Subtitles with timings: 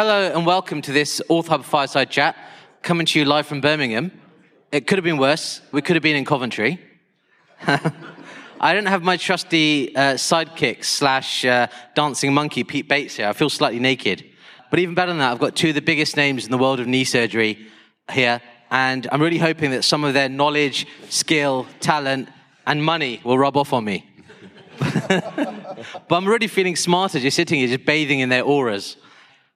[0.00, 2.36] Hello and welcome to this Orthohub Fireside Chat,
[2.82, 4.12] coming to you live from Birmingham.
[4.70, 5.60] It could have been worse.
[5.72, 6.80] We could have been in Coventry.
[7.66, 11.66] I don't have my trusty uh, sidekick slash uh,
[11.96, 13.26] dancing monkey, Pete Bates, here.
[13.26, 14.24] I feel slightly naked.
[14.70, 16.78] But even better than that, I've got two of the biggest names in the world
[16.78, 17.66] of knee surgery
[18.08, 18.40] here.
[18.70, 22.28] And I'm really hoping that some of their knowledge, skill, talent,
[22.68, 24.08] and money will rub off on me.
[24.78, 25.24] but
[26.08, 28.96] I'm already feeling smarter just sitting here, just bathing in their auras.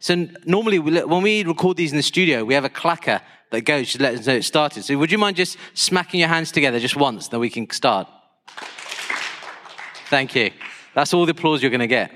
[0.03, 3.21] So normally, when we record these in the studio, we have a clacker
[3.51, 4.83] that goes to let us know it started.
[4.83, 8.09] So would you mind just smacking your hands together just once, then we can start?
[10.11, 10.51] Thank you.
[10.97, 12.11] That's all the applause you're going to get.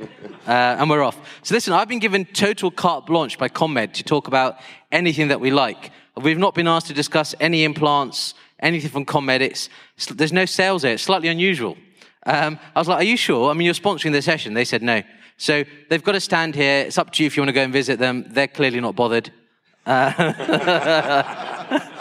[0.49, 1.17] Uh, and we're off.
[1.45, 4.59] So listen, I've been given total carte blanche by ConMed to talk about
[4.91, 5.93] anything that we like.
[6.17, 9.43] We've not been asked to discuss any implants, anything from ConMed.
[9.43, 9.69] It's,
[10.13, 10.95] there's no sales there.
[10.95, 11.77] It's slightly unusual.
[12.25, 13.49] Um, I was like, are you sure?
[13.49, 14.55] I mean, you're sponsoring the session.
[14.55, 15.05] They said no.
[15.37, 16.81] So they've got a stand here.
[16.81, 18.25] It's up to you if you want to go and visit them.
[18.29, 19.31] They're clearly not bothered.
[19.85, 21.23] Uh,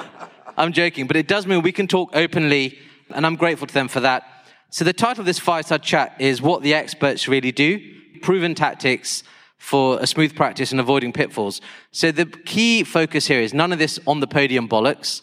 [0.58, 3.88] I'm joking, but it does mean we can talk openly, and I'm grateful to them
[3.88, 4.24] for that.
[4.70, 7.80] So the title of this fireside chat is What the Experts Really Do
[8.22, 9.24] Proven Tactics
[9.58, 11.60] for a Smooth Practice and Avoiding Pitfalls.
[11.92, 15.22] So the key focus here is none of this on the podium bollocks,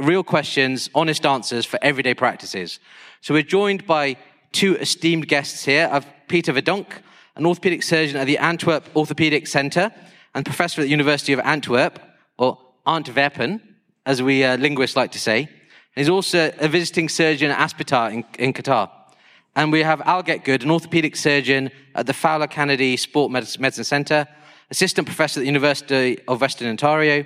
[0.00, 2.78] real questions, honest answers for everyday practices.
[3.20, 4.16] So we're joined by
[4.52, 5.88] two esteemed guests here.
[5.90, 6.86] I've Peter Verdonk,
[7.38, 9.92] an orthopedic surgeon at the Antwerp Orthopedic Center
[10.34, 12.00] and professor at the University of Antwerp,
[12.36, 13.62] or Antwerpen,
[14.04, 15.48] as we uh, linguists like to say.
[15.94, 18.90] He's also a visiting surgeon at Aspetar in, in Qatar.
[19.56, 24.26] And we have Al Getgood, an orthopedic surgeon at the Fowler Kennedy Sport Medicine Center,
[24.70, 27.24] assistant professor at the University of Western Ontario,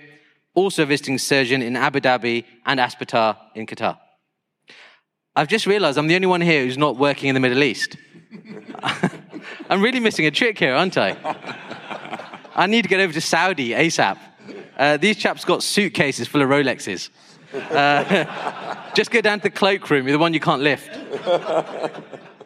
[0.55, 3.99] also a visiting surgeon in Abu Dhabi and Aspetar in Qatar.
[5.35, 7.97] I've just realized I'm the only one here who's not working in the Middle East.
[9.69, 11.17] I'm really missing a trick here, aren't I?
[12.55, 14.19] I need to get over to Saudi ASAP.
[14.77, 17.11] Uh, these chaps got suitcases full of Rolexes.
[17.55, 20.91] Uh, just go down to the cloakroom, you're the one you can't lift.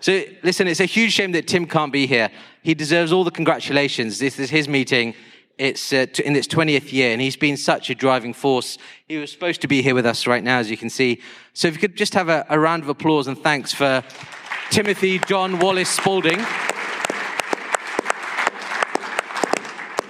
[0.00, 2.30] So, listen, it's a huge shame that Tim can't be here.
[2.62, 4.18] He deserves all the congratulations.
[4.18, 5.14] This is his meeting.
[5.58, 8.76] It's uh, in its 20th year, and he's been such a driving force.
[9.08, 11.22] He was supposed to be here with us right now, as you can see.
[11.54, 14.04] So, if you could just have a, a round of applause and thanks for
[14.70, 16.44] Timothy John Wallace Spalding.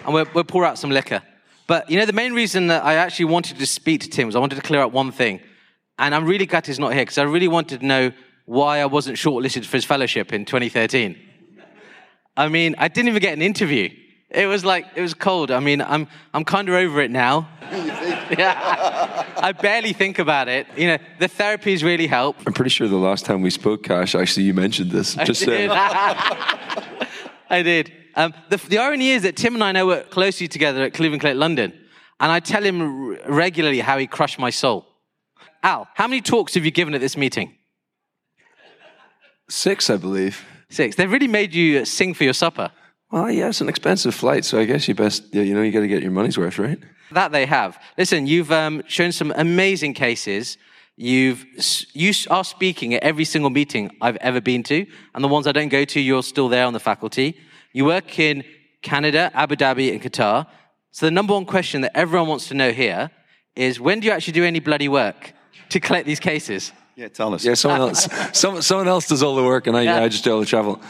[0.06, 1.22] And we'll, we'll pour out some liquor.
[1.66, 4.36] But you know, the main reason that I actually wanted to speak to Tim was
[4.36, 5.40] I wanted to clear up one thing.
[5.98, 8.12] And I'm really glad he's not here because I really wanted to know
[8.44, 11.18] why I wasn't shortlisted for his fellowship in 2013.
[12.36, 13.90] I mean, I didn't even get an interview.
[14.30, 15.50] It was like, it was cold.
[15.50, 17.48] I mean, I'm, I'm kind of over it now.
[17.72, 19.24] yeah.
[19.36, 20.66] I barely think about it.
[20.76, 22.36] You know, the therapies really help.
[22.46, 25.14] I'm pretty sure the last time we spoke, Kash, actually, you mentioned this.
[25.14, 27.06] Just uh, I did.
[27.50, 27.92] I did.
[28.16, 31.20] Um, the, the, irony is that Tim and I now work closely together at Cleveland
[31.20, 31.72] Clinic London,
[32.18, 34.86] and I tell him r- regularly how he crushed my soul.
[35.62, 37.54] Al, how many talks have you given at this meeting?
[39.50, 40.44] Six, I believe.
[40.70, 40.96] Six.
[40.96, 42.72] They've really made you sing for your supper.
[43.10, 45.80] Well, yeah, it's an expensive flight, so I guess you best, you know, you got
[45.80, 46.78] to get your money's worth, right?
[47.12, 47.78] That they have.
[47.98, 50.56] Listen, you've um, shown some amazing cases.
[50.96, 51.44] You've
[51.92, 55.52] you are speaking at every single meeting I've ever been to, and the ones I
[55.52, 57.36] don't go to, you're still there on the faculty.
[57.72, 58.44] You work in
[58.82, 60.46] Canada, Abu Dhabi, and Qatar.
[60.92, 63.10] So the number one question that everyone wants to know here
[63.54, 65.32] is when do you actually do any bloody work
[65.70, 66.72] to collect these cases?
[66.94, 67.44] Yeah, tell us.
[67.44, 70.02] Yeah, someone else, some, someone else does all the work, and I, yeah.
[70.02, 70.80] I just do all the travel.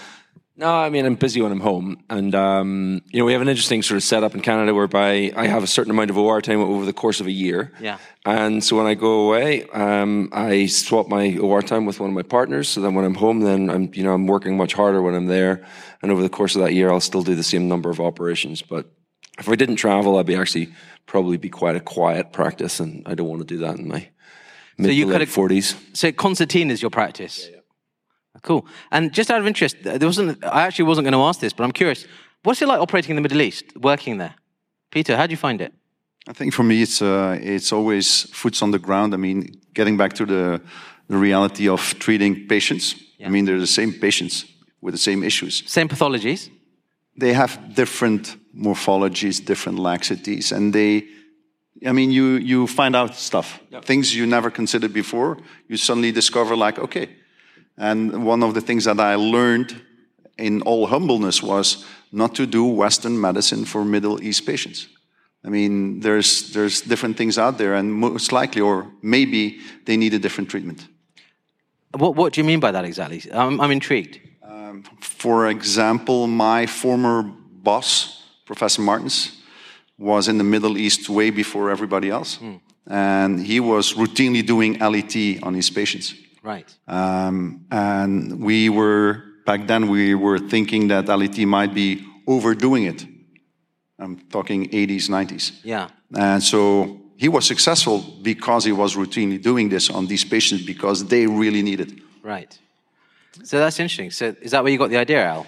[0.58, 3.48] No, I mean I'm busy when I'm home, and um, you know we have an
[3.48, 6.60] interesting sort of setup in Canada whereby I have a certain amount of OR time
[6.60, 7.72] over the course of a year.
[7.78, 7.98] Yeah.
[8.24, 12.14] And so when I go away, um, I swap my OR time with one of
[12.14, 12.68] my partners.
[12.68, 15.26] So then when I'm home, then I'm you know I'm working much harder when I'm
[15.26, 15.66] there,
[16.00, 18.62] and over the course of that year, I'll still do the same number of operations.
[18.62, 18.90] But
[19.38, 20.72] if I didn't travel, I'd be actually
[21.04, 24.08] probably be quite a quiet practice, and I don't want to do that in my
[24.78, 25.76] mid so you to late forties.
[25.92, 27.44] So concertina is your practice.
[27.44, 27.55] Yeah, yeah.
[28.46, 28.64] Cool.
[28.92, 30.44] And just out of interest, there wasn't.
[30.44, 32.06] I actually wasn't going to ask this, but I'm curious.
[32.44, 34.34] What's it like operating in the Middle East, working there?
[34.90, 35.72] Peter, how do you find it?
[36.28, 39.14] I think for me, it's uh, it's always foots on the ground.
[39.14, 40.60] I mean, getting back to the
[41.08, 42.94] the reality of treating patients.
[43.18, 43.26] Yeah.
[43.26, 44.44] I mean, they're the same patients
[44.80, 46.50] with the same issues, same pathologies.
[47.18, 51.04] They have different morphologies, different laxities, and they.
[51.84, 53.84] I mean, you you find out stuff, yep.
[53.84, 55.36] things you never considered before.
[55.68, 57.08] You suddenly discover, like, okay,
[57.78, 59.80] and one of the things that I learned
[60.38, 64.88] in all humbleness was not to do Western medicine for Middle East patients.
[65.44, 70.12] I mean, there's, there's different things out there, and most likely, or maybe, they need
[70.14, 70.88] a different treatment.
[71.96, 73.22] What, what do you mean by that exactly?
[73.32, 74.20] I'm, I'm intrigued.
[74.42, 79.40] Um, for example, my former boss, Professor Martens,
[79.98, 82.38] was in the Middle East way before everybody else.
[82.86, 86.14] And he was routinely doing LET on his patients.
[86.46, 86.72] Right.
[86.86, 93.04] Um, and we were, back then, we were thinking that LET might be overdoing it.
[93.98, 95.60] I'm talking 80s, 90s.
[95.64, 95.88] Yeah.
[96.14, 101.04] And so he was successful because he was routinely doing this on these patients because
[101.06, 101.92] they really need it.
[102.22, 102.56] Right.
[103.42, 104.12] So that's interesting.
[104.12, 105.46] So is that where you got the idea, Al?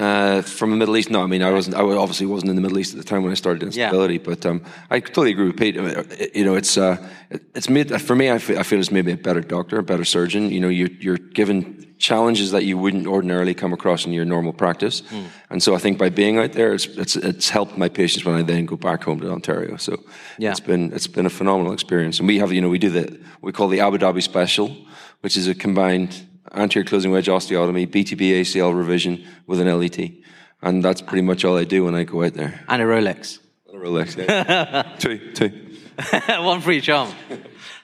[0.00, 1.22] Uh, from the Middle East, no.
[1.22, 1.76] I mean, I wasn't.
[1.76, 4.14] I obviously wasn't in the Middle East at the time when I started instability.
[4.14, 4.20] Yeah.
[4.24, 5.76] But um, I totally agree with Pete.
[5.76, 5.94] Mean,
[6.34, 6.96] You know, it's uh,
[7.54, 8.30] it's made for me.
[8.30, 10.50] I feel, I feel it's maybe a better doctor, a better surgeon.
[10.50, 14.54] You know, you're you're given challenges that you wouldn't ordinarily come across in your normal
[14.54, 15.02] practice,
[15.50, 18.36] and so I think by being out there, it's it's it's helped my patients when
[18.36, 19.76] I then go back home to Ontario.
[19.76, 19.92] So
[20.38, 20.50] Yeah.
[20.52, 22.18] it's been it's been a phenomenal experience.
[22.20, 24.74] And we have you know we do the we call the Abu Dhabi Special,
[25.20, 29.98] which is a combined anterior closing wedge osteotomy, BTB ACL revision with an LET.
[30.62, 32.60] And that's pretty much all I do when I go out there.
[32.68, 33.38] And a Rolex.
[33.72, 34.82] A Rolex, yeah.
[34.98, 35.70] two, two.
[36.42, 37.12] One for each arm.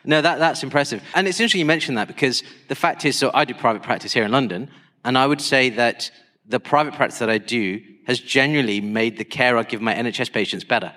[0.05, 1.03] No, that, that's impressive.
[1.15, 4.13] And it's interesting you mentioned that because the fact is, so I do private practice
[4.13, 4.71] here in London,
[5.05, 6.11] and I would say that
[6.47, 10.33] the private practice that I do has genuinely made the care I give my NHS
[10.33, 10.93] patients better.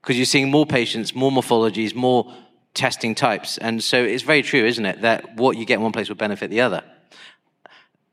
[0.00, 2.32] Because you're seeing more patients, more morphologies, more
[2.74, 3.58] testing types.
[3.58, 6.16] And so it's very true, isn't it, that what you get in one place will
[6.16, 6.82] benefit the other.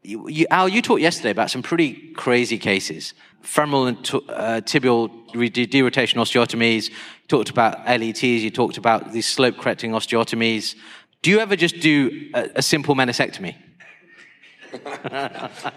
[0.05, 3.13] You, you, Al, you talked yesterday about some pretty crazy cases.
[3.41, 6.89] Femoral and t- uh, tibial re- de- derotation osteotomies.
[6.89, 8.23] You talked about LETs.
[8.23, 10.75] You talked about these slope correcting osteotomies.
[11.23, 13.55] Do you ever just do a, a simple meniscectomy?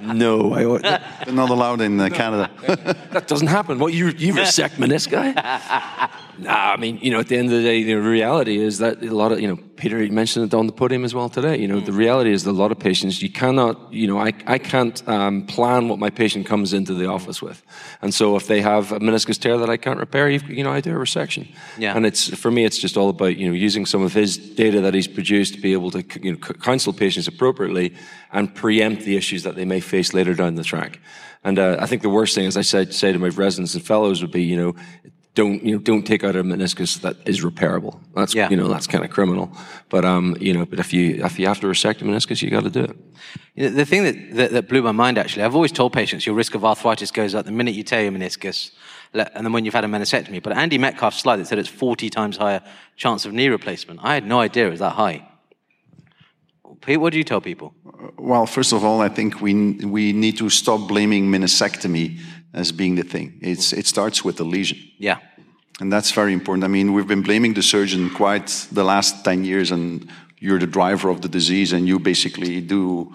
[0.01, 2.51] No, I, that, They're not allowed in uh, Canada.
[3.13, 3.79] that doesn't happen.
[3.79, 6.11] What, you, you resect menisci?
[6.39, 9.03] nah, I mean, you know, at the end of the day, the reality is that
[9.03, 11.57] a lot of, you know, Peter mentioned it on the podium as well today.
[11.59, 14.33] You know, the reality is that a lot of patients, you cannot, you know, I,
[14.47, 17.63] I can't um, plan what my patient comes into the office with.
[18.03, 20.73] And so if they have a meniscus tear that I can't repair, you you know,
[20.73, 21.49] I do a resection.
[21.79, 21.97] Yeah.
[21.97, 24.81] And it's, for me, it's just all about, you know, using some of his data
[24.81, 27.95] that he's produced to be able to, you know, counsel patients appropriately
[28.33, 30.99] and preempt the issues that they may face later down the track.
[31.45, 33.85] And uh, I think the worst thing, as I said, say to my residents and
[33.85, 34.75] fellows, would be, you know,
[35.39, 37.95] don't you know, don't take out a meniscus that is repairable.
[38.17, 38.51] That's Yeah.
[38.51, 39.47] you know, that's kind of criminal.
[39.89, 42.51] But um, you know, but if you if you have to resect a meniscus, you
[42.51, 42.97] got to do it.
[43.55, 46.27] You know, the thing that, that, that blew my mind, actually, I've always told patients
[46.27, 48.73] your risk of arthritis goes up the minute you tear your meniscus
[49.15, 50.43] and then when you've had a meniscectomy.
[50.43, 52.61] But Andy Metcalfe's slide that said it's 40 times higher
[52.97, 54.01] chance of knee replacement.
[54.03, 55.29] I had no idea it was that high.
[56.81, 57.75] Pete, what do you tell people?
[58.19, 59.55] Well, first of all, I think we,
[59.85, 62.19] we need to stop blaming meniscectomy
[62.53, 63.39] as being the thing.
[63.41, 64.79] It's, it starts with the lesion.
[64.99, 65.19] Yeah.
[65.81, 66.65] And that's very important.
[66.65, 70.67] I mean, we've been blaming the surgeon quite the last 10 years, and you're the
[70.67, 73.15] driver of the disease, and you basically do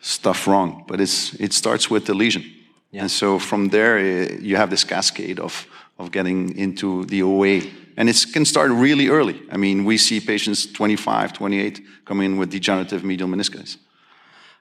[0.00, 0.84] stuff wrong.
[0.88, 2.44] But it's, it starts with the lesion.
[2.92, 5.66] And so from there, eh, you have this cascade of,
[5.98, 7.62] of getting into the OA.
[7.96, 9.40] And it can start really early.
[9.52, 13.76] I mean, we see patients 25, 28 come in with degenerative medial meniscus.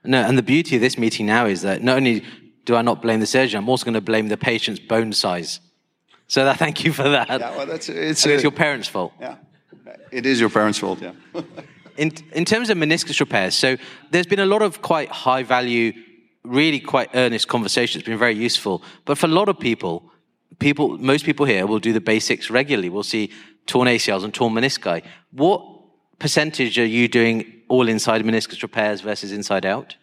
[0.03, 2.23] No, and the beauty of this meeting now is that not only
[2.69, 5.59] do I not blame the surgeon, I'm also going to blame the patient's bone size.
[6.27, 7.27] So that, thank you for that.
[7.27, 9.11] Yeah, well, that's it's, And it's uh, your parents' fault.
[9.19, 9.37] yeah.
[10.11, 11.13] It is your parents' fault, yeah.
[11.97, 13.75] In, in terms of meniscus repairs, so
[14.11, 15.91] there's been a lot of quite high value,
[16.43, 17.99] really quite earnest conversation.
[17.99, 18.83] It's been very useful.
[19.03, 20.09] But for a lot of people,
[20.59, 22.89] people, most people here will do the basics regularly.
[22.89, 23.31] We'll see
[23.65, 25.03] torn ACLs and torn menisci.
[25.31, 25.61] What
[26.19, 29.97] percentage are you doing all inside meniscus repairs versus inside out?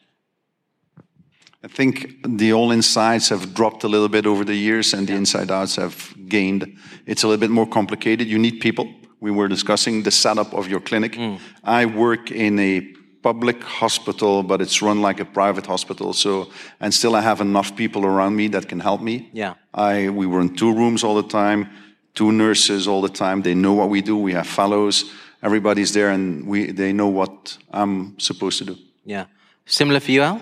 [1.64, 5.14] I think the all insides have dropped a little bit over the years and the
[5.14, 6.76] inside outs have gained.
[7.06, 8.28] It's a little bit more complicated.
[8.28, 8.88] You need people.
[9.20, 11.12] We were discussing the setup of your clinic.
[11.12, 11.40] Mm.
[11.64, 12.80] I work in a
[13.22, 16.12] public hospital, but it's run like a private hospital.
[16.12, 19.30] So, and still I have enough people around me that can help me.
[19.32, 19.54] Yeah.
[19.74, 21.68] I, we were in two rooms all the time,
[22.14, 23.42] two nurses all the time.
[23.42, 24.16] They know what we do.
[24.16, 25.10] We have fellows.
[25.42, 28.76] Everybody's there and we, they know what I'm supposed to do.
[29.04, 29.24] Yeah.
[29.64, 30.40] Similar for you, Al?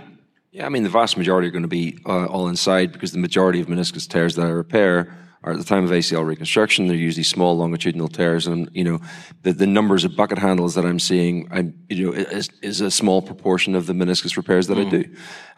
[0.54, 3.18] Yeah, I mean, the vast majority are going to be uh, all inside because the
[3.18, 6.86] majority of meniscus tears that I repair are at the time of ACL reconstruction.
[6.86, 9.00] They're usually small longitudinal tears, and you know,
[9.42, 12.88] the, the numbers of bucket handles that I'm seeing, I'm you know, is, is a
[12.92, 15.04] small proportion of the meniscus repairs that I do.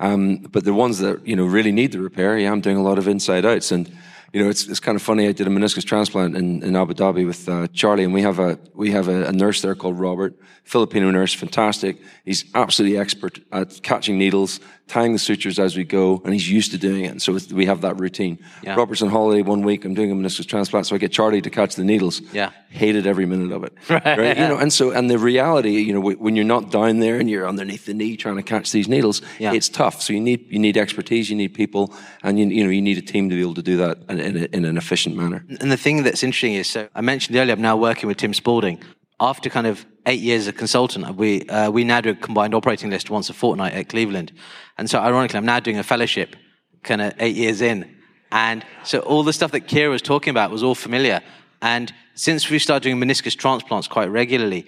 [0.00, 2.82] Um, but the ones that you know really need the repair, yeah, I'm doing a
[2.82, 3.94] lot of inside outs and.
[4.32, 5.28] You know, it's, it's kind of funny.
[5.28, 8.38] I did a meniscus transplant in, in Abu Dhabi with uh, Charlie, and we have
[8.38, 10.34] a we have a, a nurse there called Robert,
[10.64, 11.96] Filipino nurse, fantastic.
[12.24, 16.70] He's absolutely expert at catching needles, tying the sutures as we go, and he's used
[16.70, 17.08] to doing it.
[17.08, 18.38] And so we have that routine.
[18.62, 18.76] Yeah.
[18.76, 19.84] Robert's on holiday one week.
[19.84, 22.20] I'm doing a meniscus transplant, so I get Charlie to catch the needles.
[22.32, 22.50] Yeah.
[22.70, 23.72] hated every minute of it.
[23.90, 24.36] Right.
[24.38, 27.28] You know, and so and the reality, you know, when you're not down there and
[27.28, 29.52] you're underneath the knee trying to catch these needles, Yeah.
[29.54, 30.02] it's tough.
[30.02, 32.98] So you need you need expertise, you need people, and you you know you need
[32.98, 35.44] a team to be able to do that in, in, a, in an efficient manner.
[35.60, 38.34] And the thing that's interesting is, so I mentioned earlier, I'm now working with Tim
[38.34, 38.78] Spalding.
[39.18, 42.54] After kind of eight years as a consultant, we uh, we now do a combined
[42.54, 44.32] operating list once a fortnight at Cleveland,
[44.76, 46.36] and so ironically, I'm now doing a fellowship,
[46.82, 47.96] kind of eight years in,
[48.30, 51.22] and so all the stuff that Kira was talking about was all familiar.
[51.62, 54.66] And since we started doing meniscus transplants quite regularly,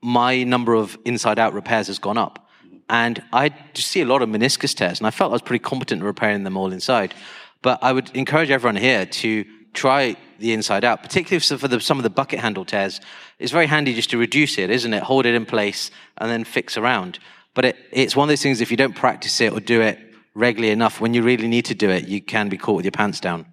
[0.00, 2.48] my number of inside-out repairs has gone up.
[2.88, 6.02] And I see a lot of meniscus tears, and I felt I was pretty competent
[6.02, 7.14] at repairing them all inside.
[7.62, 11.98] But I would encourage everyone here to try the inside out, particularly for the, some
[11.98, 13.00] of the bucket handle tears.
[13.38, 15.02] It's very handy just to reduce it, isn't it?
[15.02, 17.18] Hold it in place and then fix around.
[17.54, 19.98] But it, it's one of those things, if you don't practice it or do it
[20.34, 22.92] regularly enough, when you really need to do it, you can be caught with your
[22.92, 23.46] pants down.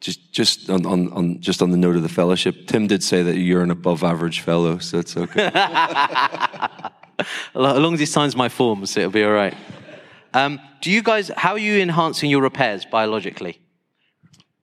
[0.00, 3.22] Just just on, on, on just on the note of the fellowship, Tim did say
[3.24, 5.50] that you're an above average fellow, so it's okay.
[5.52, 9.56] As long as he signs my forms, it'll be all right.
[10.34, 13.60] Um, do you guys, how are you enhancing your repairs biologically?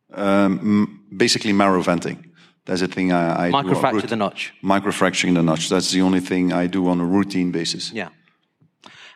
[0.09, 2.31] Basically, marrow venting.
[2.65, 4.53] That's the thing I, I Microfracture rout- the notch.
[4.63, 5.69] Microfracturing the notch.
[5.69, 7.91] That's the only thing I do on a routine basis.
[7.91, 8.09] Yeah.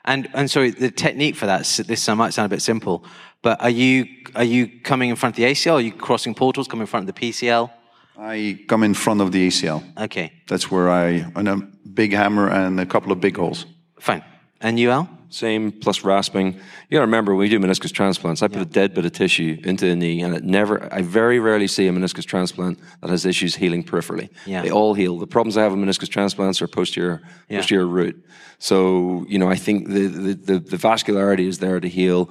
[0.06, 1.65] And and sorry, the technique for that.
[1.88, 3.03] This might sound a bit simple,
[3.41, 5.74] but are you are you coming in front of the ACL?
[5.74, 7.70] Are you crossing portals, coming in front of the PCL?
[8.18, 9.82] I come in front of the ACL.
[9.98, 11.58] Okay, That's where I, on a
[11.94, 13.65] big hammer and a couple of big holes.
[14.00, 14.24] fine.
[14.62, 15.08] And you, Al?
[15.31, 16.48] Same plus rasping.
[16.55, 19.12] You got to remember when we do meniscus transplants, I put a dead bit of
[19.12, 20.91] tissue into the knee, and it never.
[20.91, 24.29] I very rarely see a meniscus transplant that has issues healing peripherally.
[24.48, 24.63] Yeah.
[24.63, 25.19] They all heal.
[25.19, 27.59] The problems I have with meniscus transplants are posterior Yeah.
[27.59, 28.25] posterior root.
[28.57, 32.29] So you know, I think the, the the the vascularity is there to heal.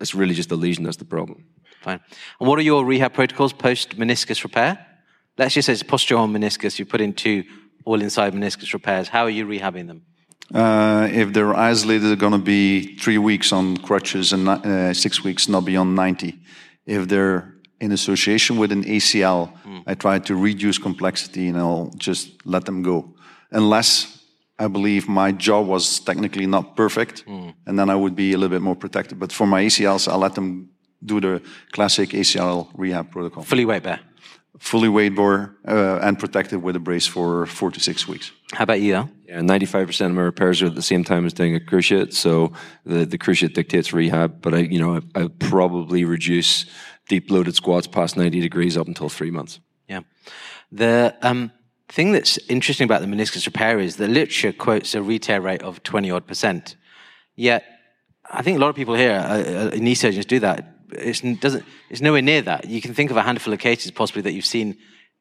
[0.00, 1.44] It's really just the lesion that's the problem.
[1.82, 2.00] Fine.
[2.38, 4.78] And what are your rehab protocols post meniscus repair?
[5.38, 6.78] Let's just say it's postural meniscus.
[6.78, 7.42] You put in two
[7.84, 9.08] all inside meniscus repairs.
[9.08, 10.02] How are you rehabbing them?
[10.54, 15.22] Uh, if they're isolated, they're going to be three weeks on crutches and uh, six
[15.22, 16.38] weeks, not beyond 90.
[16.86, 19.52] If they're in association with an ACL,
[19.86, 23.14] I try to reduce complexity and I'll just let them go.
[23.50, 24.24] Unless
[24.58, 27.24] I believe my jaw was technically not perfect,
[27.66, 29.18] and then I would be a little bit more protected.
[29.18, 30.70] But for my ACLs, I'll let them
[31.04, 31.40] do the
[31.72, 33.44] classic ACL rehab protocol.
[33.44, 34.00] Fully weight bear.
[34.58, 38.32] Fully weight bore uh, and protected with a brace for four to six weeks.
[38.52, 39.10] How about you, Al?
[39.26, 42.12] Yeah, 95% of my repairs are at the same time as doing a cruciate.
[42.12, 42.52] So
[42.84, 46.66] the, the cruciate dictates rehab, but I, you know, I, I probably reduce
[47.08, 49.60] deep loaded squats past 90 degrees up until three months.
[49.88, 50.00] Yeah.
[50.72, 51.52] The um,
[51.88, 55.82] thing that's interesting about the meniscus repair is the literature quotes a re-tear rate of
[55.82, 56.76] 20 odd percent.
[57.36, 57.64] Yet,
[58.30, 60.77] I think a lot of people here, uh, uh, knee surgeons, do that.
[60.92, 62.68] It's, doesn't, it's nowhere near that.
[62.68, 64.76] You can think of a handful of cases possibly that you've seen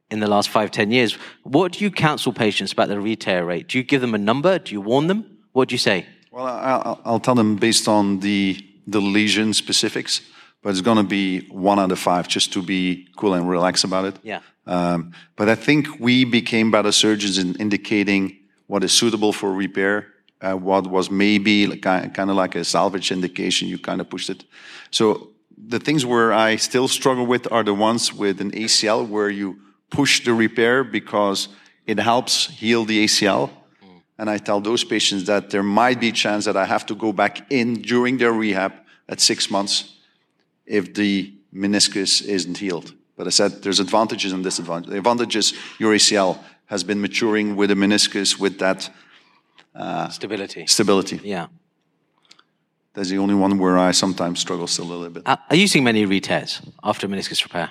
[0.10, 1.18] in the last five, ten years.
[1.44, 3.68] What do you counsel patients about the re-tear rate?
[3.68, 4.60] Do you give them a number?
[4.60, 5.38] Do you warn them?
[5.52, 6.06] What do you say?
[6.32, 10.22] Well, I'll, I'll tell them based on the the lesion specifics,
[10.62, 13.84] but it's going to be one out of five just to be cool and relax
[13.84, 14.16] about it.
[14.24, 14.40] Yeah.
[14.66, 20.08] Um, but I think we became better surgeons in indicating what is suitable for repair,
[20.42, 23.68] uh, what was maybe like, kind of like a salvage indication.
[23.68, 24.46] You kind of pushed it.
[24.92, 29.30] So the things where I still struggle with are the ones with an ACL where
[29.30, 29.60] you
[29.90, 31.50] push the repair because
[31.86, 33.50] it helps heal the ACL.
[33.84, 34.02] Mm.
[34.20, 36.96] And I tell those patients that there might be a chance that I have to
[36.96, 38.74] go back in during their rehab
[39.10, 39.96] at six months
[40.66, 42.94] if the meniscus isn't healed.
[43.16, 44.92] But I said there's advantages and disadvantages.
[44.92, 46.38] The advantages, your ACL
[46.68, 48.90] has been maturing with the meniscus with that
[49.74, 50.68] uh, Stability.
[50.68, 51.20] stability.
[51.24, 51.48] Yeah.
[52.98, 55.24] That's the only one where I sometimes struggle still a little bit.
[55.28, 57.70] Uh, are you seeing many re-tears after meniscus repair?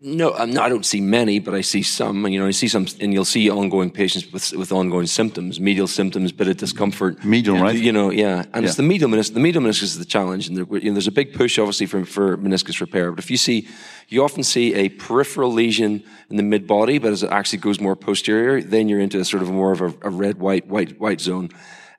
[0.00, 2.24] No, um, no, I don't see many, but I see some.
[2.24, 5.60] And, you know, I see some, and you'll see ongoing patients with with ongoing symptoms,
[5.60, 7.24] medial symptoms, bit of discomfort.
[7.24, 7.78] Medial, right?
[7.78, 8.46] You know, yeah.
[8.52, 9.34] And it's the medial meniscus.
[9.34, 11.86] The medial meniscus is the challenge, and there, you know, there's a big push, obviously,
[11.86, 13.12] for for meniscus repair.
[13.12, 13.68] But if you see,
[14.08, 17.78] you often see a peripheral lesion in the mid body, but as it actually goes
[17.78, 20.98] more posterior, then you're into a sort of more of a, a red, white, white,
[20.98, 21.50] white zone.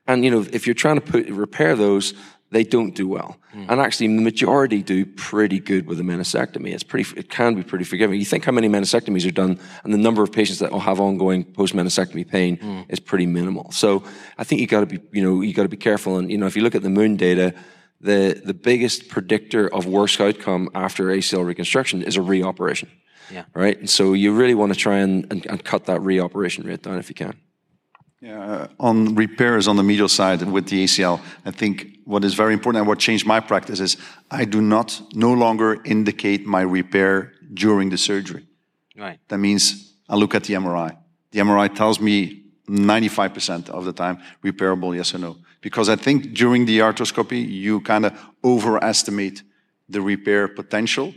[0.07, 2.13] And you know, if you're trying to put, repair those,
[2.51, 3.37] they don't do well.
[3.51, 3.65] Hmm.
[3.69, 6.73] And actually, the majority do pretty good with a meniscectomy.
[6.73, 8.19] It's pretty, it can be pretty forgiving.
[8.19, 10.99] You think how many meniscectomies are done, and the number of patients that will have
[10.99, 12.81] ongoing post meniscectomy pain hmm.
[12.87, 13.71] is pretty minimal.
[13.71, 14.03] So
[14.37, 16.17] I think you got to be, you know, you got to be careful.
[16.17, 17.53] And you know, if you look at the MOON data,
[17.99, 22.89] the the biggest predictor of worse outcome after ACL reconstruction is a reoperation.
[23.31, 23.45] Yeah.
[23.53, 23.77] Right.
[23.79, 26.99] And so you really want to try and, and, and cut that reoperation rate down
[26.99, 27.35] if you can.
[28.21, 32.53] Yeah, on repairs on the medial side with the ACL, I think what is very
[32.53, 33.97] important and what changed my practice is
[34.31, 38.47] I do not no longer indicate my repair during the surgery.
[38.97, 39.19] Right.
[39.27, 40.97] That means I look at the MRI.
[41.31, 45.37] The MRI tells me 95% of the time repairable, yes or no.
[45.61, 49.43] Because I think during the arthroscopy, you kind of overestimate
[49.89, 51.13] the repair potential,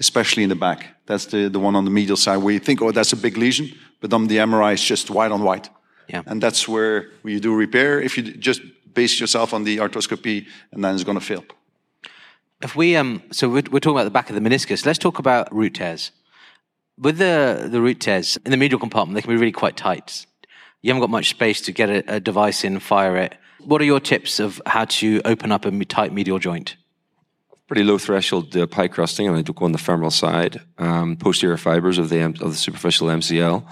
[0.00, 0.96] especially in the back.
[1.06, 3.36] That's the, the one on the medial side where you think, oh, that's a big
[3.36, 5.68] lesion, but on the MRI, it's just white on white.
[6.08, 6.22] Yeah.
[6.26, 8.00] And that's where you do repair.
[8.00, 8.60] If you just
[8.94, 11.44] base yourself on the arthroscopy, and then it's going to fail.
[12.62, 14.86] If we um, so we're, we're talking about the back of the meniscus.
[14.86, 16.12] Let's talk about root tears.
[16.96, 20.26] With the the root tears in the medial compartment, they can be really quite tight.
[20.80, 23.34] You haven't got much space to get a, a device in, fire it.
[23.58, 26.76] What are your tips of how to open up a tight medial joint?
[27.66, 31.16] Pretty low threshold uh, pie crusting, and I do go on the femoral side, um,
[31.16, 33.64] posterior fibers of the of the superficial MCL,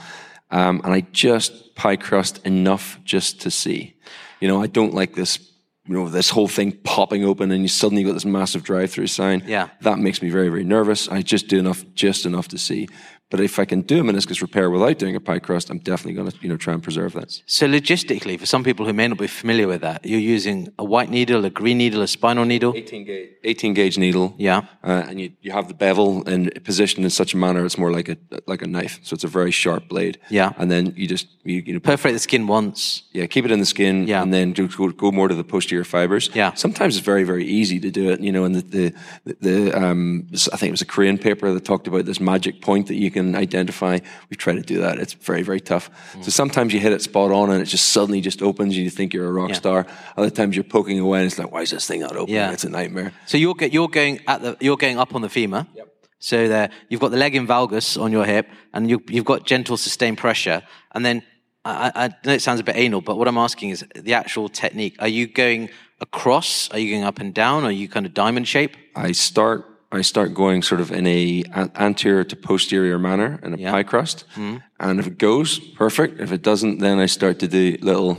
[0.53, 3.97] um, and I just pie crust enough just to see.
[4.41, 5.49] You know, I don't like this.
[5.89, 9.43] You know, this whole thing popping open, and you suddenly got this massive drive-through sign.
[9.47, 9.69] Yeah.
[9.81, 11.09] that makes me very, very nervous.
[11.09, 12.89] I just do enough, just enough to see.
[13.33, 16.13] But if I can do a meniscus repair without doing a pie crust, I'm definitely
[16.13, 17.41] going to, you know, try and preserve that.
[17.47, 20.85] So logistically, for some people who may not be familiar with that, you're using a
[20.85, 22.75] white needle, a green needle, a spinal needle.
[22.77, 24.35] 18 gauge, 18 gauge needle.
[24.37, 24.67] Yeah.
[24.85, 27.91] Uh, and you, you have the bevel and positioned in such a manner it's more
[27.91, 29.01] like a like a knife.
[29.03, 30.19] So it's a very sharp blade.
[30.29, 30.53] Yeah.
[30.59, 33.05] And then you just you, you know Perforate the skin once.
[33.13, 34.07] yeah keep it in the skin.
[34.07, 34.23] Yeah.
[34.23, 36.29] And then do, go, go more to the posterior fibers.
[36.35, 36.53] Yeah.
[36.53, 38.21] Sometimes it's very very easy to do it.
[38.21, 38.93] You know, and the
[39.25, 42.61] the, the um I think it was a Korean paper that talked about this magic
[42.61, 43.99] point that you can identify.
[44.29, 44.99] We've tried to do that.
[44.99, 45.91] It's very very tough.
[46.15, 46.25] Mm.
[46.25, 48.91] So sometimes you hit it spot on and it just suddenly just opens and you
[48.91, 49.55] think you're a rock Yeah.
[49.63, 49.87] star.
[50.17, 52.37] Other times you're poking away and it's like why is this thing not opening?
[52.37, 52.53] Yeah.
[52.53, 53.13] It's a nightmare.
[53.27, 55.67] So you're get, you're going at the you're going up on the femur.
[55.75, 55.89] Yep.
[56.19, 59.45] So there you've got the leg in valgus on your hip, and you, you've got
[59.45, 60.63] gentle sustained pressure,
[60.95, 61.23] and then
[61.65, 64.49] I I know it sounds a bit anal, but what I'm asking is the actual
[64.49, 64.95] technique.
[65.01, 65.69] Are you going
[66.01, 66.69] across?
[66.71, 67.65] Are you going up and down?
[67.65, 68.77] Are you kind of diamond shape?
[68.95, 69.65] I start
[69.99, 71.45] I start going sort of in a
[71.77, 73.71] anterior to posterior manner in a Yeah.
[73.73, 74.57] pie crust, mm-hmm.
[74.81, 78.17] and if it goes perfect, if it doesn't, then I start to do little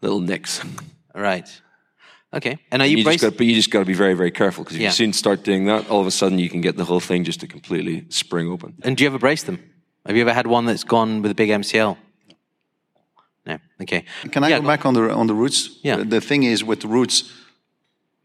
[0.00, 0.60] little nicks.
[1.14, 1.48] Right.
[2.34, 2.58] Okay.
[2.70, 3.30] And are you, You just bracing?
[3.30, 4.88] got, but you just got to be very very careful because if Yeah.
[4.88, 7.24] you soon start doing that, all of a sudden you can get the whole thing
[7.24, 8.74] just to completely spring open.
[8.82, 9.58] And do you ever brace them?
[10.06, 11.96] Have you ever had one that's gone with a big MCL?
[13.46, 13.58] No.
[13.80, 14.04] Okay.
[14.30, 15.78] Can I Yeah, go back on the on the roots?
[15.82, 15.96] Yeah.
[15.98, 17.24] The, the thing is with the roots,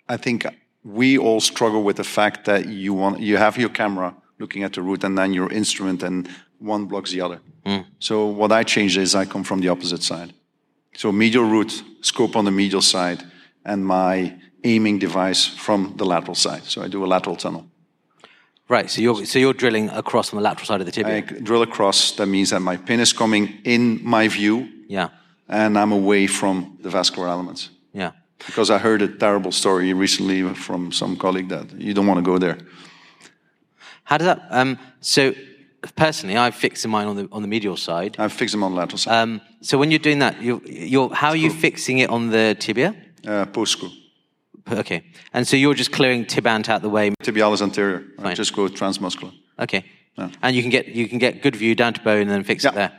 [0.07, 0.45] I think
[0.87, 4.73] we all struggle with the fact that you want you have your camera looking at
[4.73, 7.39] the root and then your instrument and one blocks the other.
[7.65, 7.81] Hmm.
[7.99, 10.33] So what I changed is I come from the opposite side.
[10.95, 13.23] So medial root, scope on the medial side,
[13.65, 16.63] and my aiming device from the lateral side.
[16.63, 17.65] So I do a lateral tunnel.
[18.69, 18.89] Right.
[18.89, 21.17] So you're so you're drilling across on the lateral side of the tibia.
[21.17, 22.11] I drill across.
[22.13, 25.09] That means that my pin is coming in my view, yeah.
[25.47, 27.69] and I'm away from the vascular elements.
[27.93, 28.11] Yeah.
[28.45, 32.31] Because I heard a terrible story recently from some colleague that you don't want to
[32.31, 32.57] go there.
[34.03, 34.47] How does that?
[34.51, 35.33] Um, so
[35.95, 38.15] personally, I fix mine on the on the medial side.
[38.19, 39.21] I fix them on the lateral side.
[39.21, 42.55] Um, so when you're doing that, you're, you're how are you fixing it on the
[42.59, 42.95] tibia?
[43.25, 43.89] Uh, post screw.
[44.71, 47.11] Okay, and so you're just clearing tibant out the way.
[47.23, 48.03] Tibialis anterior.
[48.19, 49.33] I just go transmuscular.
[49.59, 49.85] Okay,
[50.41, 52.65] and you can get you can get good view down to bone and then fix
[52.65, 52.91] it there.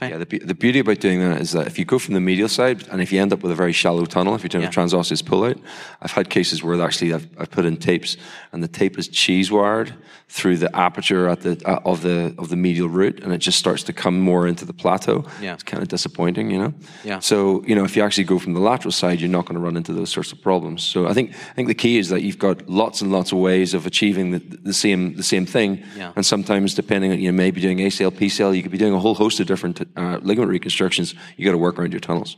[0.00, 2.48] Yeah, the, the beauty about doing that is that if you go from the medial
[2.48, 4.68] side and if you end up with a very shallow tunnel, if you're doing Yeah.
[4.68, 5.58] a transosseous pullout,
[6.02, 8.16] I've had cases where actually I've, I've put in tapes
[8.52, 9.94] and the tape is cheese wired
[10.28, 13.58] through the aperture at the uh, of the of the medial root and it just
[13.58, 15.24] starts to come more into the plateau.
[15.40, 15.54] Yeah.
[15.54, 16.74] It's kind of disappointing, you know.
[17.04, 17.20] Yeah.
[17.20, 19.60] So you know, if you actually go from the lateral side, you're not going to
[19.64, 20.82] run into those sorts of problems.
[20.82, 23.38] So I think I think the key is that you've got lots and lots of
[23.38, 25.82] ways of achieving the, the same the same thing.
[25.96, 26.12] Yeah.
[26.16, 28.98] And sometimes, depending on you know, maybe doing ACL, PCL, you could be doing a
[28.98, 31.14] whole host of different uh, ligament reconstructions.
[31.36, 32.36] You got to work around your tunnels.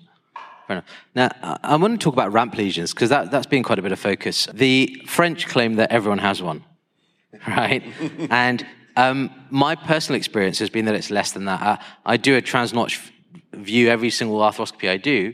[1.14, 1.30] Now,
[1.64, 3.98] I want to talk about ramp lesions because that, that's been quite a bit of
[3.98, 4.46] focus.
[4.52, 6.62] The French claim that everyone has one,
[7.48, 7.82] right?
[8.28, 11.62] and um, my personal experience has been that it's less than that.
[11.62, 13.10] I, I do a transnotch
[13.54, 15.32] view every single arthroscopy I do.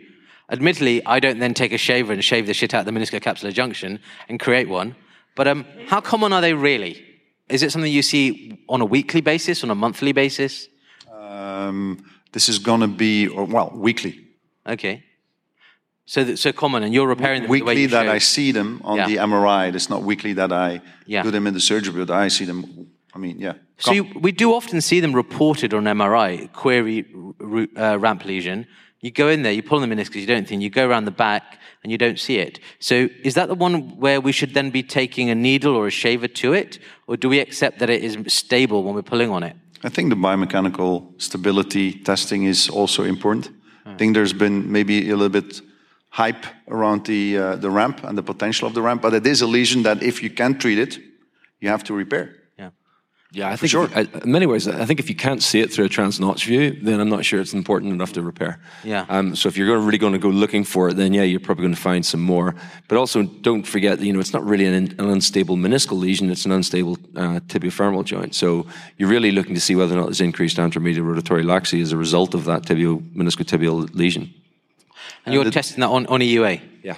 [0.50, 3.52] Admittedly, I don't then take a shaver and shave the shit out of the meniscocapsular
[3.52, 3.98] junction
[4.28, 4.94] and create one.
[5.34, 7.04] But um, how common are they really?
[7.48, 10.68] Is it something you see on a weekly basis, on a monthly basis?
[11.54, 14.20] Um, this is going to be, or, well, weekly.
[14.66, 15.04] Okay.
[16.06, 18.14] So, th- so common, and you're repairing them the Weekly you that showed.
[18.14, 19.06] I see them on Yeah.
[19.06, 19.74] the MRI.
[19.74, 21.22] It's not weekly that I Yeah.
[21.22, 22.88] do them in the surgery, but I see them.
[23.14, 23.54] I mean, yeah.
[23.78, 27.06] So you, we do often see them reported on MRI, query
[27.76, 28.66] uh, ramp lesion.
[29.00, 31.10] You go in there, you pull the meniscus, you don't think, you go around the
[31.26, 32.58] back and you don't see it.
[32.80, 35.90] So is that the one where we should then be taking a needle or a
[35.90, 36.78] shaver to it?
[37.06, 39.56] Or do we accept that it is stable when we're pulling on it?
[39.84, 43.50] I think the biomechanical stability testing is also important.
[43.84, 45.60] I think there's been maybe a little bit
[46.08, 49.42] hype around the, uh, the ramp and the potential of the ramp, but it is
[49.42, 50.98] a lesion that if you can't treat it,
[51.60, 52.34] you have to repair.
[53.34, 53.48] Yeah.
[53.48, 53.84] Yeah, I think sure.
[53.84, 56.44] if- I- in many ways, I think if you can't see it through a trans-notch
[56.46, 58.58] view, then I'm not sure it's important enough to repair.
[58.84, 59.06] Yeah.
[59.08, 61.62] Um, so if you're really going to go looking for it, then yeah, you're probably
[61.62, 62.54] going to find some more.
[62.88, 66.30] But also, don't forget that you know it's not really an, an unstable meniscal lesion;
[66.30, 68.34] it's an unstable uh, tibiofemoral joint.
[68.34, 68.66] So
[68.98, 71.96] you're really looking to see whether or not there's increased anteromedial rotatory laxity as a
[71.96, 74.32] result of that tibio meniscotibial lesion.
[75.26, 76.60] And you're testing that on, on EUA.
[76.82, 76.96] Yeah.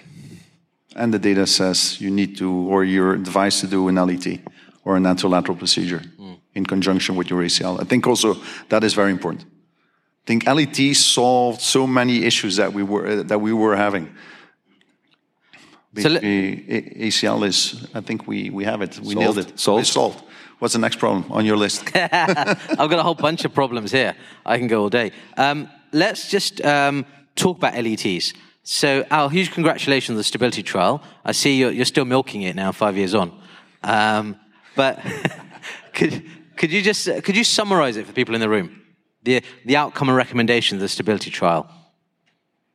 [0.96, 4.40] And the data says you need to, or you're advised to do an LET
[4.85, 6.03] or an anterolateral procedure
[6.57, 7.81] in conjunction with your ACL.
[7.81, 8.35] I think also
[8.69, 9.45] that is very important.
[9.45, 14.09] I think LET solved so many issues that we were that we were having.
[15.99, 17.87] So ACL is.
[17.95, 18.99] I think we we have it.
[19.01, 19.59] We nailed it.
[19.59, 19.83] Solved.
[19.83, 20.23] It's solved.
[20.59, 21.85] What's the next problem on your list?
[21.95, 24.14] I've got a whole bunch of problems here.
[24.45, 25.12] I can go all day.
[25.37, 28.33] Um, let's just um, talk about LETs.
[28.62, 31.03] So, Al, huge congratulations on the stability trial.
[31.25, 33.31] I see you're, you're still milking it now, five years on.
[33.85, 34.37] Um,
[34.75, 34.99] but
[35.92, 36.25] could,
[36.57, 38.83] could you just could you summarize it for people in the room?
[39.23, 41.69] The, the outcome and recommendation of the stability trial.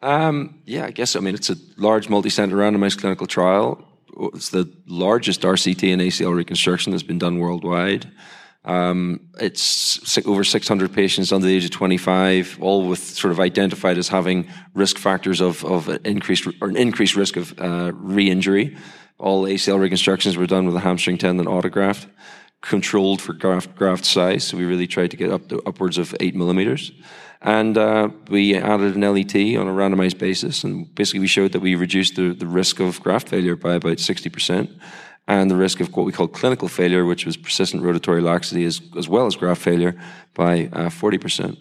[0.01, 1.15] Um, yeah, I guess.
[1.15, 3.87] I mean, it's a large multi-center randomized clinical trial.
[4.33, 8.11] It's the largest RCT and ACL reconstruction that's been done worldwide.
[8.63, 13.97] Um, it's over 600 patients under the age of 25, all with sort of identified
[13.97, 18.77] as having risk factors of, of increased or an increased risk of uh, re-injury.
[19.17, 22.07] All ACL reconstructions were done with a hamstring tendon autograft,
[22.61, 24.43] controlled for graft, graft size.
[24.43, 26.91] So we really tried to get up to upwards of eight millimeters.
[27.41, 30.63] And uh, we added an LET on a randomized basis.
[30.63, 33.97] And basically, we showed that we reduced the, the risk of graft failure by about
[33.97, 34.79] 60%
[35.27, 38.81] and the risk of what we call clinical failure, which was persistent rotatory laxity, as,
[38.97, 39.99] as well as graft failure,
[40.33, 41.57] by uh, 40%.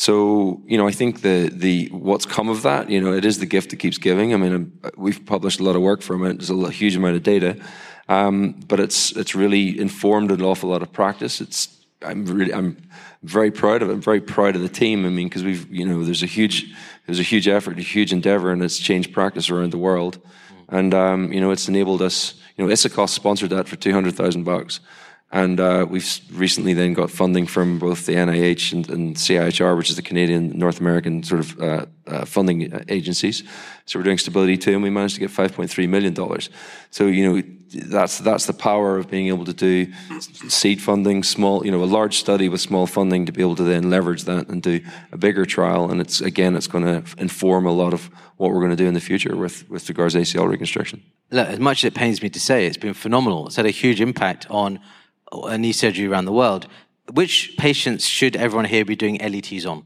[0.00, 3.38] So, you know, I think the the what's come of that, you know, it is
[3.38, 4.32] the gift that keeps giving.
[4.32, 6.38] I mean, um, we've published a lot of work from it.
[6.38, 7.62] There's a huge amount of data,
[8.08, 11.42] um, but it's it's really informed an awful lot of practice.
[11.42, 12.78] It's I'm really I'm
[13.24, 13.92] very proud of it.
[13.92, 15.04] I'm very proud of the team.
[15.04, 18.10] I mean, because we've you know there's a huge there's a huge effort, a huge
[18.10, 20.18] endeavor, and it's changed practice around the world.
[20.70, 22.40] And um, you know, it's enabled us.
[22.56, 24.80] You know, ISAKOS sponsored that for two hundred thousand bucks.
[25.32, 29.88] And uh, we've recently then got funding from both the NIH and, and CIHR, which
[29.88, 33.44] is the Canadian North American sort of uh, uh, funding uh, agencies.
[33.86, 36.50] So we're doing stability too, and we managed to get 5.3 million dollars.
[36.90, 39.92] So you know that's that's the power of being able to do
[40.48, 43.62] seed funding, small you know a large study with small funding to be able to
[43.62, 44.80] then leverage that and do
[45.12, 45.90] a bigger trial.
[45.92, 48.88] And it's again it's going to inform a lot of what we're going to do
[48.88, 51.04] in the future with with regards to ACL reconstruction.
[51.30, 53.46] Look, as much as it pains me to say, it's been phenomenal.
[53.46, 54.80] It's had a huge impact on
[55.32, 56.66] uh, knee surgery around the world.
[57.12, 59.84] Which patients should everyone here be doing LETs on?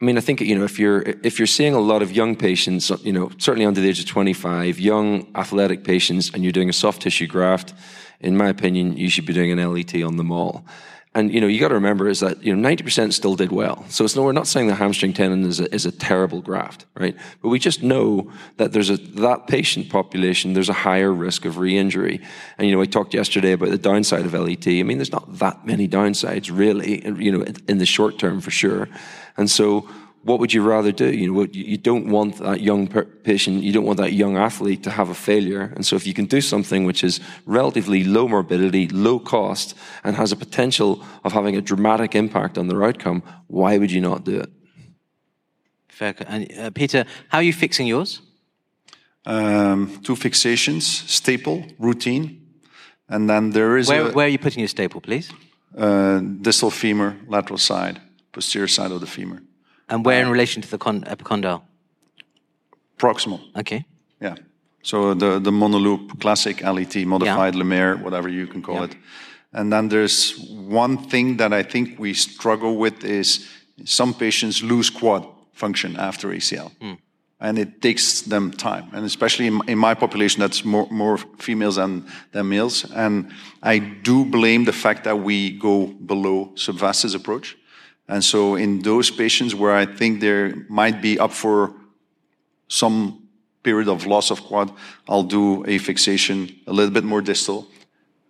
[0.00, 2.36] I mean, I think you know if you're if you're seeing a lot of young
[2.36, 6.68] patients, you know, certainly under the age of 25, young athletic patients, and you're doing
[6.68, 7.74] a soft tissue graft,
[8.20, 10.64] in my opinion, you should be doing an LET on them all.
[11.18, 13.84] And you know, you got to remember is that you know 90% still did well.
[13.88, 16.86] So it's no, we're not saying the hamstring tendon is a, is a terrible graft,
[16.94, 17.16] right?
[17.42, 21.58] But we just know that there's a that patient population there's a higher risk of
[21.58, 22.20] re-injury.
[22.56, 24.68] And you know, I talked yesterday about the downside of LET.
[24.68, 28.52] I mean, there's not that many downsides really, you know, in the short term for
[28.52, 28.88] sure.
[29.36, 29.88] And so,
[30.24, 31.04] what would you rather do?
[31.10, 34.12] You know, what- you you don't want that young per- patient, you don't want that
[34.12, 35.72] young athlete to have a failure.
[35.76, 40.16] And so, if you can do something which is relatively low morbidity, low cost, and
[40.16, 44.24] has a potential of having a dramatic impact on their outcome, why would you not
[44.24, 44.50] do it?
[45.88, 46.12] Fair.
[46.14, 48.20] co- And uh, Peter, how are you fixing yours?
[49.26, 52.40] Um, two fixations, staple, routine,
[53.08, 55.30] and then there is Where, a where are you putting your staple, please?
[55.76, 58.00] uh, distal femur, lateral side,
[58.32, 59.42] posterior side of the femur,
[59.88, 61.62] And where in uh, relation to the con- epicondyle?
[62.98, 63.40] proximal.
[63.56, 63.84] Okay.
[64.20, 64.34] Yeah.
[64.82, 68.84] So the the monoloop classic LET, modified Lemaire, whatever you can call Yeah.
[68.84, 68.96] it.
[69.52, 70.36] And then there's
[70.68, 73.48] one thing that I think we struggle with is
[73.84, 76.70] some patients lose quad function after ACL.
[76.80, 76.94] Hmm.
[77.40, 78.88] And it takes them time.
[78.92, 82.84] And especially in, in my population, that's more, more females than, than males.
[82.90, 83.30] And
[83.62, 87.56] I do blame the fact that we go below subvastus approach.
[88.08, 91.72] And so in those patients where I think there might be up for
[92.68, 93.28] some
[93.62, 94.72] period of loss of quad,
[95.08, 97.66] I'll do a fixation a little bit more distal,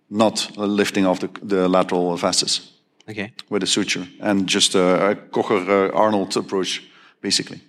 [0.09, 2.71] not a lifting of the, the lateral vastus
[3.09, 3.31] Okay.
[3.49, 6.83] with a suture, and just a, a Kocher-Arnold uh, approach,
[7.21, 7.59] basically.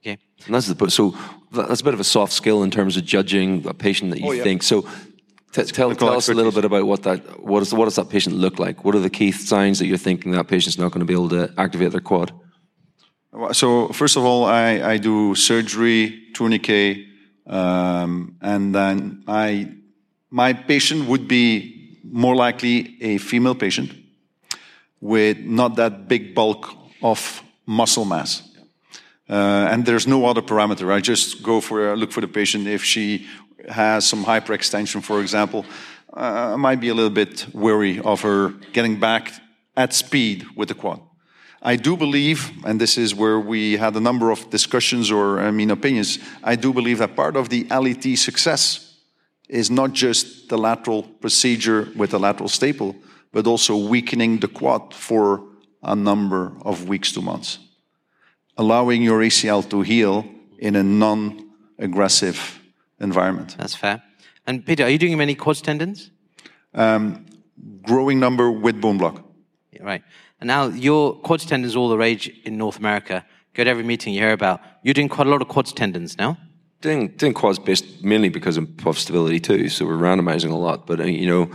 [0.00, 0.18] Okay.
[0.46, 1.16] And that's the so
[1.50, 4.28] that's a bit of a soft skill in terms of judging a patient that you
[4.28, 4.42] oh, yeah.
[4.42, 4.62] think.
[4.62, 4.86] So,
[5.62, 8.36] tell, tell us a little bit about what that what is what does that patient
[8.36, 8.84] look like?
[8.84, 11.28] What are the key signs that you're thinking that patient's not going to be able
[11.30, 12.32] to activate their quad?
[13.52, 16.98] So first of all, I, I do surgery, tourniquet,
[17.46, 19.72] um, and then I,
[20.30, 23.92] my patient would be more likely a female patient
[25.00, 28.42] with not that big bulk of muscle mass.
[29.28, 30.92] Uh, and there's no other parameter.
[30.92, 33.26] I just go for look for the patient if she
[33.68, 35.64] has some hyperextension, for example.
[36.12, 39.32] Uh, I might be a little bit wary of her getting back
[39.76, 41.00] at speed with the quad.
[41.66, 45.50] I do believe, and this is where we had a number of discussions or, I
[45.50, 48.94] mean, opinions, I do believe that part of the LET success
[49.48, 52.94] is not just the lateral procedure with the lateral staple,
[53.32, 55.42] but also weakening the quad for
[55.82, 57.58] a number of weeks to months,
[58.56, 60.24] allowing your ACL to heal
[60.58, 62.60] in a non aggressive
[63.00, 63.56] environment.
[63.58, 64.02] That's fair.
[64.46, 66.10] And Peter, are you doing many quad tendons?
[66.74, 67.26] Um,
[67.82, 69.24] growing number with bone block.
[69.72, 70.02] Yeah, right.
[70.40, 73.24] And now your quad tendons all the rage in North America.
[73.54, 74.60] Go to every meeting you hear about.
[74.82, 76.36] You're doing quite a lot of quad tendons now.
[76.80, 79.68] Doing, doing quads based mainly because of puff stability too.
[79.68, 80.86] So we're randomizing a lot.
[80.86, 81.50] But, uh, you know,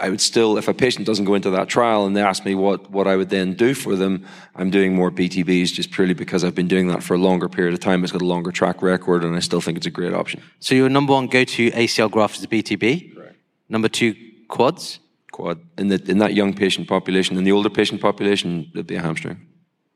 [0.00, 2.54] I would still, if a patient doesn't go into that trial and they ask me
[2.54, 6.42] what, what I would then do for them, I'm doing more BTBs just purely because
[6.42, 8.02] I've been doing that for a longer period of time.
[8.02, 10.42] It's got a longer track record and I still think it's a great option.
[10.58, 13.16] So your number one go-to ACL graft is BTB?
[13.16, 13.36] Right.
[13.68, 14.14] Number two,
[14.48, 15.00] quads?
[15.30, 15.60] Quad.
[15.78, 19.02] In, the, in that young patient population, in the older patient population, it'd be a
[19.02, 19.46] hamstring.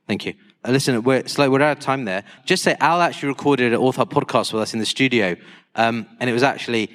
[0.07, 0.35] Thank you.
[0.65, 2.25] Uh, listen, we're, like, we're out of time there.
[2.45, 5.37] Just say Al actually recorded an Orthohub podcast with us in the studio,
[5.75, 6.91] um, and it was actually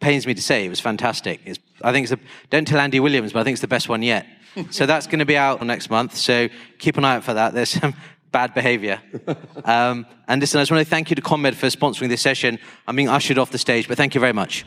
[0.00, 1.40] pains me to say, it was fantastic.
[1.44, 2.18] It's, I think it's a,
[2.50, 4.26] don't tell Andy Williams, but I think it's the best one yet.
[4.70, 6.16] so that's going to be out next month.
[6.16, 7.54] So keep an eye out for that.
[7.54, 7.94] There's some
[8.32, 9.00] bad behavior.
[9.64, 12.60] Um, and listen, I just want to thank you to CONMED for sponsoring this session.
[12.86, 14.64] I'm being ushered off the stage, but thank you very much.